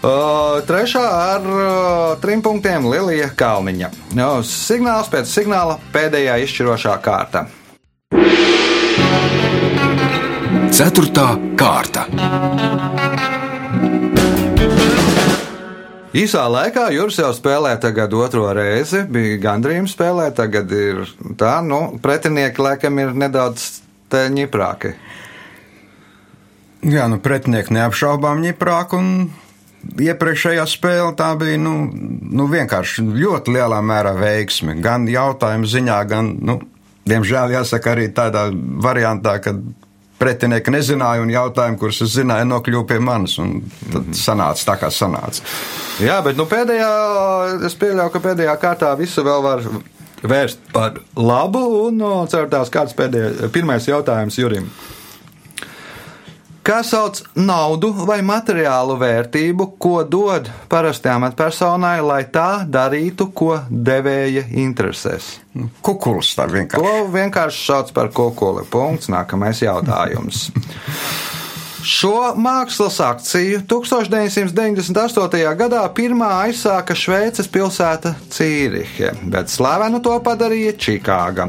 [0.00, 3.90] Uh, trešā ar uh, trim punktiem Lilija Kalniņa.
[4.16, 7.42] Uh, signāls pēc signāla pēdējā izšķirošā kārta.
[10.72, 11.26] Ceturtā
[11.60, 12.06] kārta.
[16.16, 21.04] Īsā laikā Juris jau spēlē tagad otro reizi, bija gandrījums spēlē, tagad ir
[21.36, 23.68] tā, nu, pretinieki laikam ir nedaudz
[24.08, 24.96] ņiprāki.
[26.88, 29.14] Jā, nu, pretinieki neapšaubām ņiprāk, un
[29.80, 34.76] iepriekšējā spēle tā bija, nu, nu vienkārši ļoti lielā mērā veiksme.
[34.84, 36.58] Gan jautājumu ziņā, gan, nu,
[37.08, 39.54] diemžēl jāsaka arī tādā variantā, ka
[40.20, 43.38] pretinieki nezināja un jautājumi, kurus es zināju, nokļuva pie manis,
[43.92, 45.46] tad sanāca tā, kā sanāca.
[46.04, 46.90] Jā, bet nu, pēdējā,
[47.68, 49.64] es pieļauju, ka pēdējā kārtā visu vēl var
[50.20, 51.62] vērst par labu.
[51.86, 54.68] Un no, ceturtās kārtas pēdējais, pirmais jautājums Jurim.
[56.70, 64.44] Kā sauc naudu vai materiālu vērtību, ko dod parastai amatpersonai, lai tā darītu, ko devēja
[64.62, 65.32] interesēs?
[65.58, 66.84] Nu, Kukuls tā vienkārši.
[66.86, 68.62] To vienkārši sauc par kokoli.
[68.70, 69.10] Punkts.
[69.10, 70.46] Nākamais jautājums.
[71.80, 75.54] Šo mākslas akciju 1998.
[75.56, 81.48] gadā pirmā aizsāka Šveices pilsēta Cīrihe, bet slavenu to padarīja Čikāga.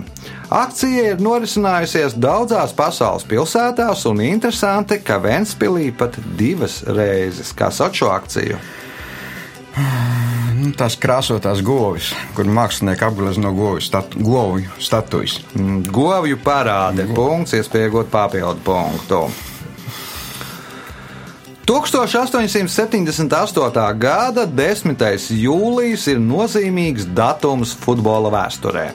[0.52, 8.00] Akcija ir norisinājusies daudzās pasaules pilsētās, un interesanti, ka Ventspīlī pat divas reizes, kā sauc
[8.00, 8.60] šo akciju.
[10.62, 15.42] Nu, Tās krāsotās govis, kur mākslinieki apglezno no govis, statu, govju statujas.
[15.92, 17.10] Govju parāde.
[17.16, 19.26] Punkts, iespējot papildu punktu.
[21.72, 23.98] 1878.
[23.98, 25.32] gada 10.
[25.32, 28.90] jūlijas ir nozīmīgs datums futbola vēsturē.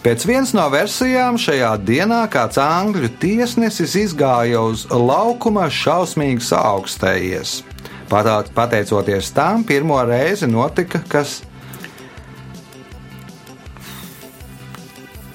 [0.00, 7.60] Pēc vienas no versijām šajā dienā kāds angļu tiesnesis izgāja uz laukuma šausmīgi saaugstējies.
[8.08, 11.42] Pateicoties tam, pirmo reizi notika kas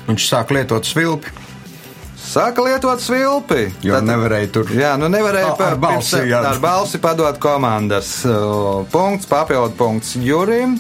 [0.10, 1.30] Viņš sāk lietot svilpi,
[2.32, 3.66] Sāka lietot svilpi.
[3.84, 4.06] jo Tad...
[4.08, 4.70] nevarēja tur.
[4.78, 6.40] Jā, nu nevarēja Ar- ar pa- balsi, pirms- jā.
[6.54, 8.12] ar balsi padot komandas.
[8.94, 10.78] Punkts, papildu punkts Jurim.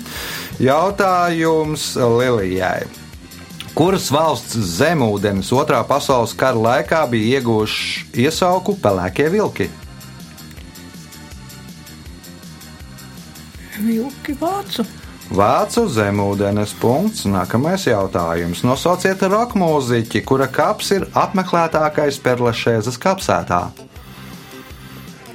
[0.61, 2.85] Jautājums Lilijai.
[3.75, 9.67] Kuras valsts zemūdens otrā pasaules kara laikā bija ieguvuši iesauku pelēkie vilki?
[13.81, 14.83] Vilki vācu.
[15.32, 17.24] Vācu zemūdens punkts.
[17.30, 18.65] Nākamais jautājums.
[18.67, 23.62] Nosauciet roka mūziķi, kura kaps ir apmeklētākais Perlešēzes kapsētā.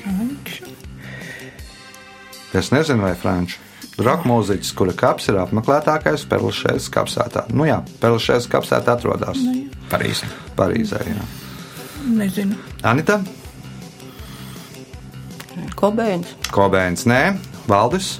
[0.02, 0.68] Franču.
[2.52, 3.62] Es nezinu, vai franču.
[3.96, 7.46] Roka mūziķis, kura kaps ir apmeklētākais Perlešēzes kapsētā.
[7.56, 9.40] Nu jā, Perlešēzes kapsētā atrodas
[9.88, 10.28] Parīzē.
[10.60, 11.00] Parīzē.
[11.08, 11.24] Jā.
[12.20, 12.60] Nezinu.
[12.84, 13.22] Anita,
[15.76, 16.36] Kobeins.
[16.52, 17.20] Kobēns, nē,
[17.68, 18.18] Valdis.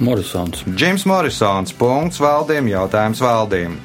[0.00, 0.64] Morisons.
[0.74, 3.80] Džims Morisons, punkts valdījumam, jautājums valdījumam.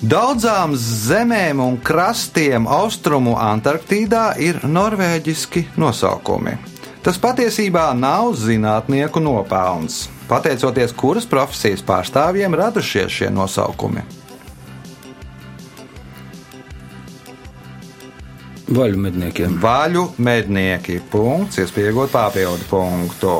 [0.00, 6.54] Daudzām zemēm un krastiem austrumu Antarktīdā ir norvēģiski nosaukumi.
[7.04, 10.06] Tas patiesībā nav zinātnieku nopelns.
[10.28, 14.06] Pateicoties kuras profesijas pārstāvjiem radušies šie nosaukumi.
[18.70, 19.56] Vaļu medniekiem.
[19.60, 21.00] Vaļu mednieki.
[21.12, 23.34] Punkts, iespējot papildu punktu.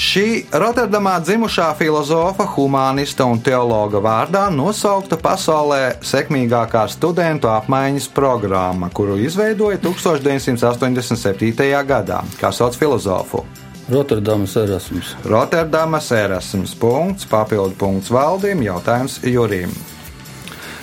[0.00, 9.18] Šī Rotterdamā dzimušā filozofa, humanista un teologa vārdā nosaukta pasaulē sekmīgākā studentu apmaiņas programma, kuru
[9.20, 11.52] izveidoja 1987.
[11.84, 12.22] gadā.
[12.40, 13.44] Kā sauc filozofu?
[13.92, 15.12] Rotterdamas Erasmus.
[15.28, 16.72] Rotterdamas Erasmus.
[16.80, 19.99] Punkts, papildu punkts valdījumam, jautājums Jurim.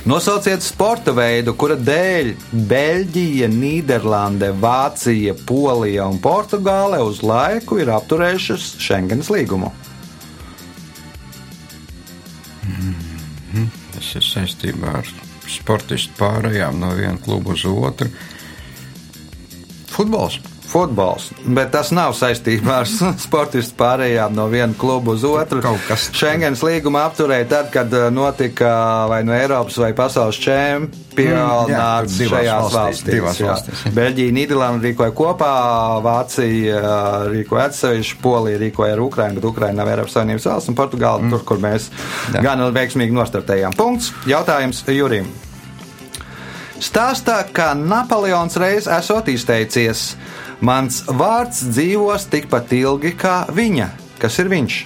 [0.08, 2.30] Nosauciet sporta veidu, kura dēļ
[2.70, 9.74] Beļģija, Nīderlande, Vācija, Polija un Portugāle uz laiku ir apturējušas Schengens līgumu.
[13.98, 15.12] Tas ir saistībā ar
[15.52, 18.08] sportistu pārējām no viena kluba uz otru.
[19.92, 20.40] Futbols.
[20.68, 22.90] Futbols, bet tas nav saistībā ar
[23.26, 25.62] sportistu pārējām no viena kluba uz otru.
[25.96, 28.72] Schengens līguma apturēja tad, kad uh, notika
[29.08, 33.82] vai no Eiropas vai pasaules čempionāts Mm, šajās valstīs, valstīs.
[33.96, 35.54] Beļģija, Nīderlanda rīkoja kopā,
[36.06, 40.78] Vācija uh, rīkoja atsevišķi, Polija rīkoja ar Ukrajinu, bet Ukraina nav Eiropas Savienības valsts, un
[40.78, 41.34] Portugāla mm.
[41.34, 41.90] tur, kur mēs
[42.36, 42.44] Jā.
[42.46, 43.76] gan veiksmīgi nostartējām.
[43.78, 44.12] Punkts.
[44.30, 45.30] Jautājums Jurim.
[46.78, 50.12] Stāstā, ka Napoleons reiz esot izteicies,
[50.62, 53.90] mans vārds dzīvos tikpat ilgi kā viņa.
[54.22, 54.78] Kas ir viņš?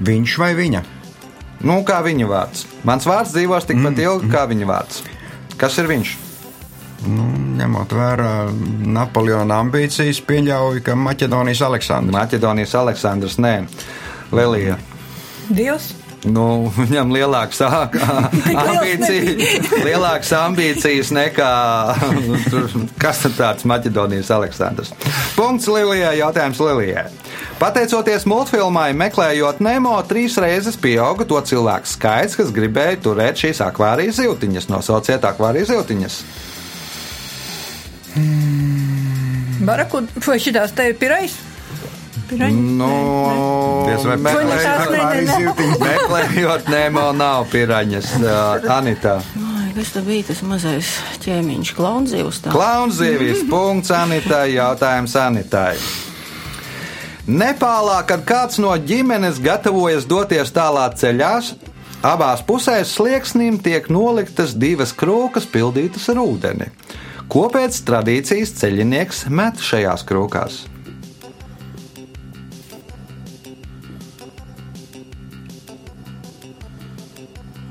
[0.00, 0.82] Viņš vai viņa?
[1.66, 2.64] Nu, kā viņa vārds.
[2.88, 4.04] Mans vārds dzīvos tikpat mm.
[4.06, 5.02] ilgi kā viņa vārds.
[5.60, 6.16] Kas ir viņš?
[7.08, 7.26] Nu,
[7.56, 8.32] ņemot vērā
[8.92, 12.16] Napoleona ambīcijas, pieļauju, ka Maķedonijas Aleksandrs.
[12.16, 13.54] Maķedonijas Aleksandrs, nē,
[14.36, 14.76] Lelija.
[15.48, 15.94] Dievs.
[16.28, 17.62] Nu, viņam lielākas
[18.60, 21.52] ambīcijas, lielākas ambīcijas nekā
[22.52, 22.66] tur,
[23.00, 24.92] kas tāds Maķedonijas Aleksandrs.
[25.38, 27.06] Punkts Lilijai, jautājums Lilijai.
[27.60, 34.20] Pateicoties multfilmai Meklējot Nemo, trīs reizes pieauga to cilvēku skaits, kas gribēja turēt šīs akvārijas
[34.20, 34.68] zīltiņas.
[34.72, 36.20] Nosauciet akvārijas zīltiņas.
[39.64, 40.08] Barakud.
[40.26, 41.36] Vai šitās te ir pirais?
[42.30, 42.60] Piraņi?
[42.78, 42.88] Nu,
[43.90, 48.12] Diez vai meklējot, meklējot Nemo, nav piraņas.
[48.70, 49.18] Anita.
[49.74, 50.88] Kas tā bija tas mazais
[51.22, 52.40] ķēmiņš, klaunzīvs?
[52.44, 52.54] tā?
[52.54, 55.74] Klaunzīvis punkts Anitai, jautājums Anitai.
[57.30, 61.34] Nepālā, kad kāds no ģimenes gatavojas doties tālā ceļā,
[62.02, 66.70] abās pusēs slieksnim tiek noliktas divas krūkas pildītas ar ūdeni.
[67.30, 70.64] Ko pēc tradīcijas ceļinieks met šajās krūkās?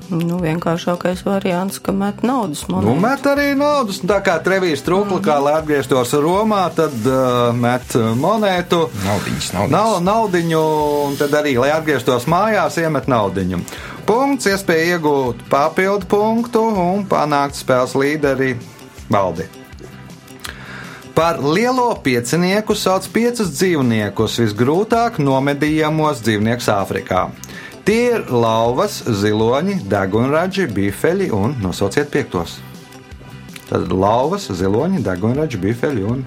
[0.09, 2.95] Nu, vienkāršākais variants, ka met naudas Nu, monētu.
[3.03, 3.99] met arī naudas.
[4.01, 8.87] Tā kā Trevijas trūkla, kā lai atgrieztos Romā, tad uh, met monētu.
[9.05, 9.69] Naudiņas, naudiņas.
[9.75, 10.63] Nav naudiņu,
[11.09, 13.61] un tad arī, lai atgrieztos mājās, iemet naudiņu.
[14.09, 18.55] Punkts, iespēja iegūt papildu punktu un panākt spēles līderi
[19.13, 19.45] valdi.
[21.13, 27.25] Par lielo piecinieku sauc piecus dzīvniekus, visgrūtāk nomedījamos dzīvniekus Āfrikā.
[27.89, 32.59] Tie ir lauvas, ziloņi, degunraģi, bifeļi un nosauciet piektos.
[33.65, 36.19] Tad lauvas, ziloņi, degunraģi, bifeļi un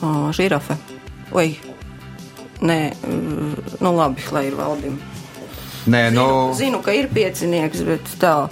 [0.00, 0.78] O, žirafe.
[1.36, 1.58] Oi.
[2.64, 2.78] Nē,
[3.84, 4.96] nu labi, lai ir valdim.
[5.84, 6.24] Nē, nu,
[6.56, 8.48] Zinu, ka ir piecinieks, bet tā.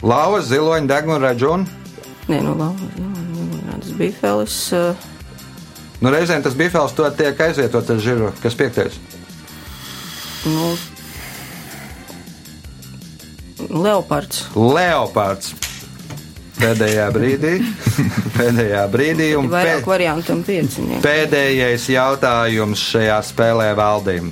[0.00, 1.66] lauvas, ziloņi, degunraģi un
[2.32, 2.54] Nē, nu.
[3.68, 4.56] Tas bija Felis.
[4.72, 4.96] Uh,
[6.00, 8.32] nu, reizēm tas bifels to tiek aizvietots ar žiru.
[8.40, 8.96] Kas piektais?
[10.44, 10.72] Nu,
[13.70, 14.48] Leopards.
[14.54, 15.54] Leopards.
[16.54, 17.52] Pēdējā brīdī,
[18.38, 21.02] pēdējā brīdī un Vairāk pē, variantam piecinieks.
[21.02, 24.30] pēdējais jautājums šajā spēlē valdīm.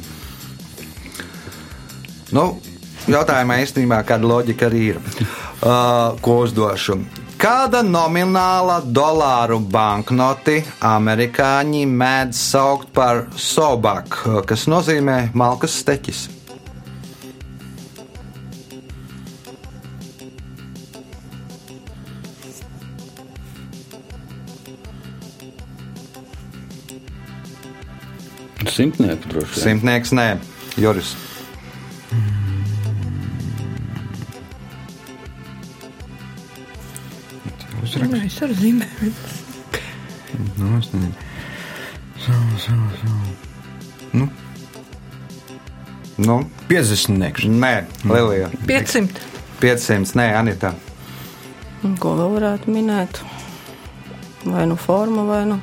[2.33, 2.45] Nu,
[3.11, 5.01] jautājumā īstenībā kāda loģika arī ir.
[5.63, 7.01] Uh, ko uzdošu?
[7.43, 14.15] Kāda nomināla dolāru banknoti amerikāņi mēdz saukt par sobak,
[14.47, 16.21] kas nozīmē malkas steķis?
[28.71, 29.65] Simtnieki droši vien.
[29.67, 30.29] Simtnieks nē,
[37.95, 38.11] Juris.
[38.11, 39.13] Nu, es ar zīmēm.
[40.59, 41.13] Nu, es nezinu.
[42.23, 43.37] Savu, savu, savu.
[44.13, 44.29] Nu,
[46.23, 46.37] Nu,
[46.69, 47.47] 50 nekš.
[47.49, 48.51] nē, Lilija.
[48.69, 49.21] 500.
[49.61, 50.75] 500, nē, Anita.
[51.83, 53.23] Un Ko vēl varētu minēt?
[54.45, 55.57] Vai nu forma, vai nu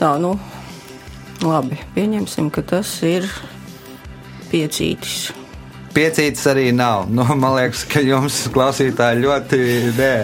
[0.00, 0.34] tā, nu
[1.42, 1.78] labi.
[1.94, 3.28] Pieņemsim, ka tas ir
[4.50, 5.30] piecītis.
[5.92, 7.06] Piecītis arī nav.
[7.12, 9.58] Nu, man liekas, ka jums, klausītāji, ļoti
[9.98, 10.14] nē.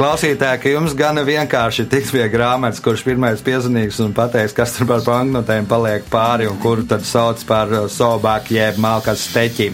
[0.00, 4.88] klausītāji, ka jums gan vienkārši tiks pie grāmatas, kurš pirmais piezīmīgs un pateiks, kas tur
[4.90, 9.72] par banknotēm paliek pāri un kuru tad sauc par uh, sobāku jeb malkas steķi.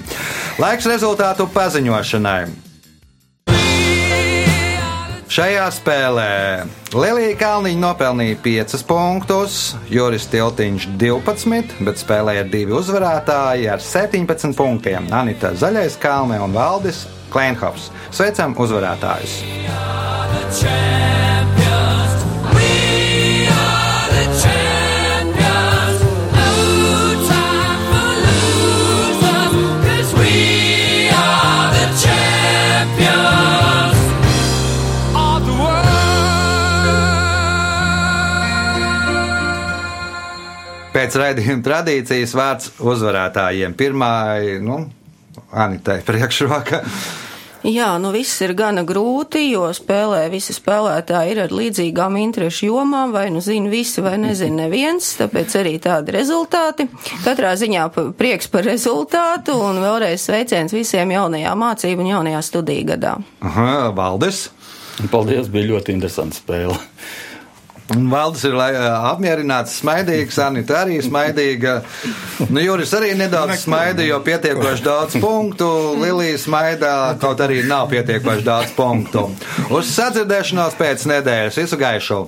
[0.59, 2.68] Laiks rezultātu paziņošanai.
[5.39, 6.31] Šajā spēlē
[6.99, 15.07] Lielija Kalniņa nopelnīja 5 punktus, Juris Tiltiņš 12, bet spēlēja divi uzvarētāji ar 17 punktiem-
[15.21, 17.93] Anita Zaļais Kalne un Valdis Kleinhofs.
[18.11, 19.39] Sveicam uzvarētājus!
[41.09, 43.73] Pēc raidījuma tradīcijas vārds uzvarētājiem.
[43.81, 44.11] Pirmā,
[44.61, 44.75] nu,
[45.57, 46.83] Anitai priekšroka.
[47.65, 53.15] Jā, nu viss ir gana grūti, jo spēlē visi spēlētāji ir ar līdzīgām interešu jomām,
[53.17, 56.91] vai nu zina visi, vai nezina neviens, tāpēc arī tādi rezultāti.
[57.25, 57.87] Katrā ziņā
[58.21, 63.15] prieks par rezultātu un vēlreiz sveiciens visiem jaunajā mācību un jaunajā studiju gadā.
[63.49, 64.51] Aha, Valdis.
[65.09, 66.77] Paldies, bija ļoti interesanta spēle.
[67.97, 68.73] Un Valdis ir lai,
[69.13, 71.79] apmierināts, smaidīgs, Anita arī smaidīga.
[72.51, 75.71] Nu, Juris arī nedaudz smaida, jo pietiekoši daudz punktu.
[76.03, 79.31] Lilija smaidā, kaut arī nav pietiekoši daudz punktu.
[79.73, 82.23] Uz sadzirdēšanos pēc nedēļas visu gaišu!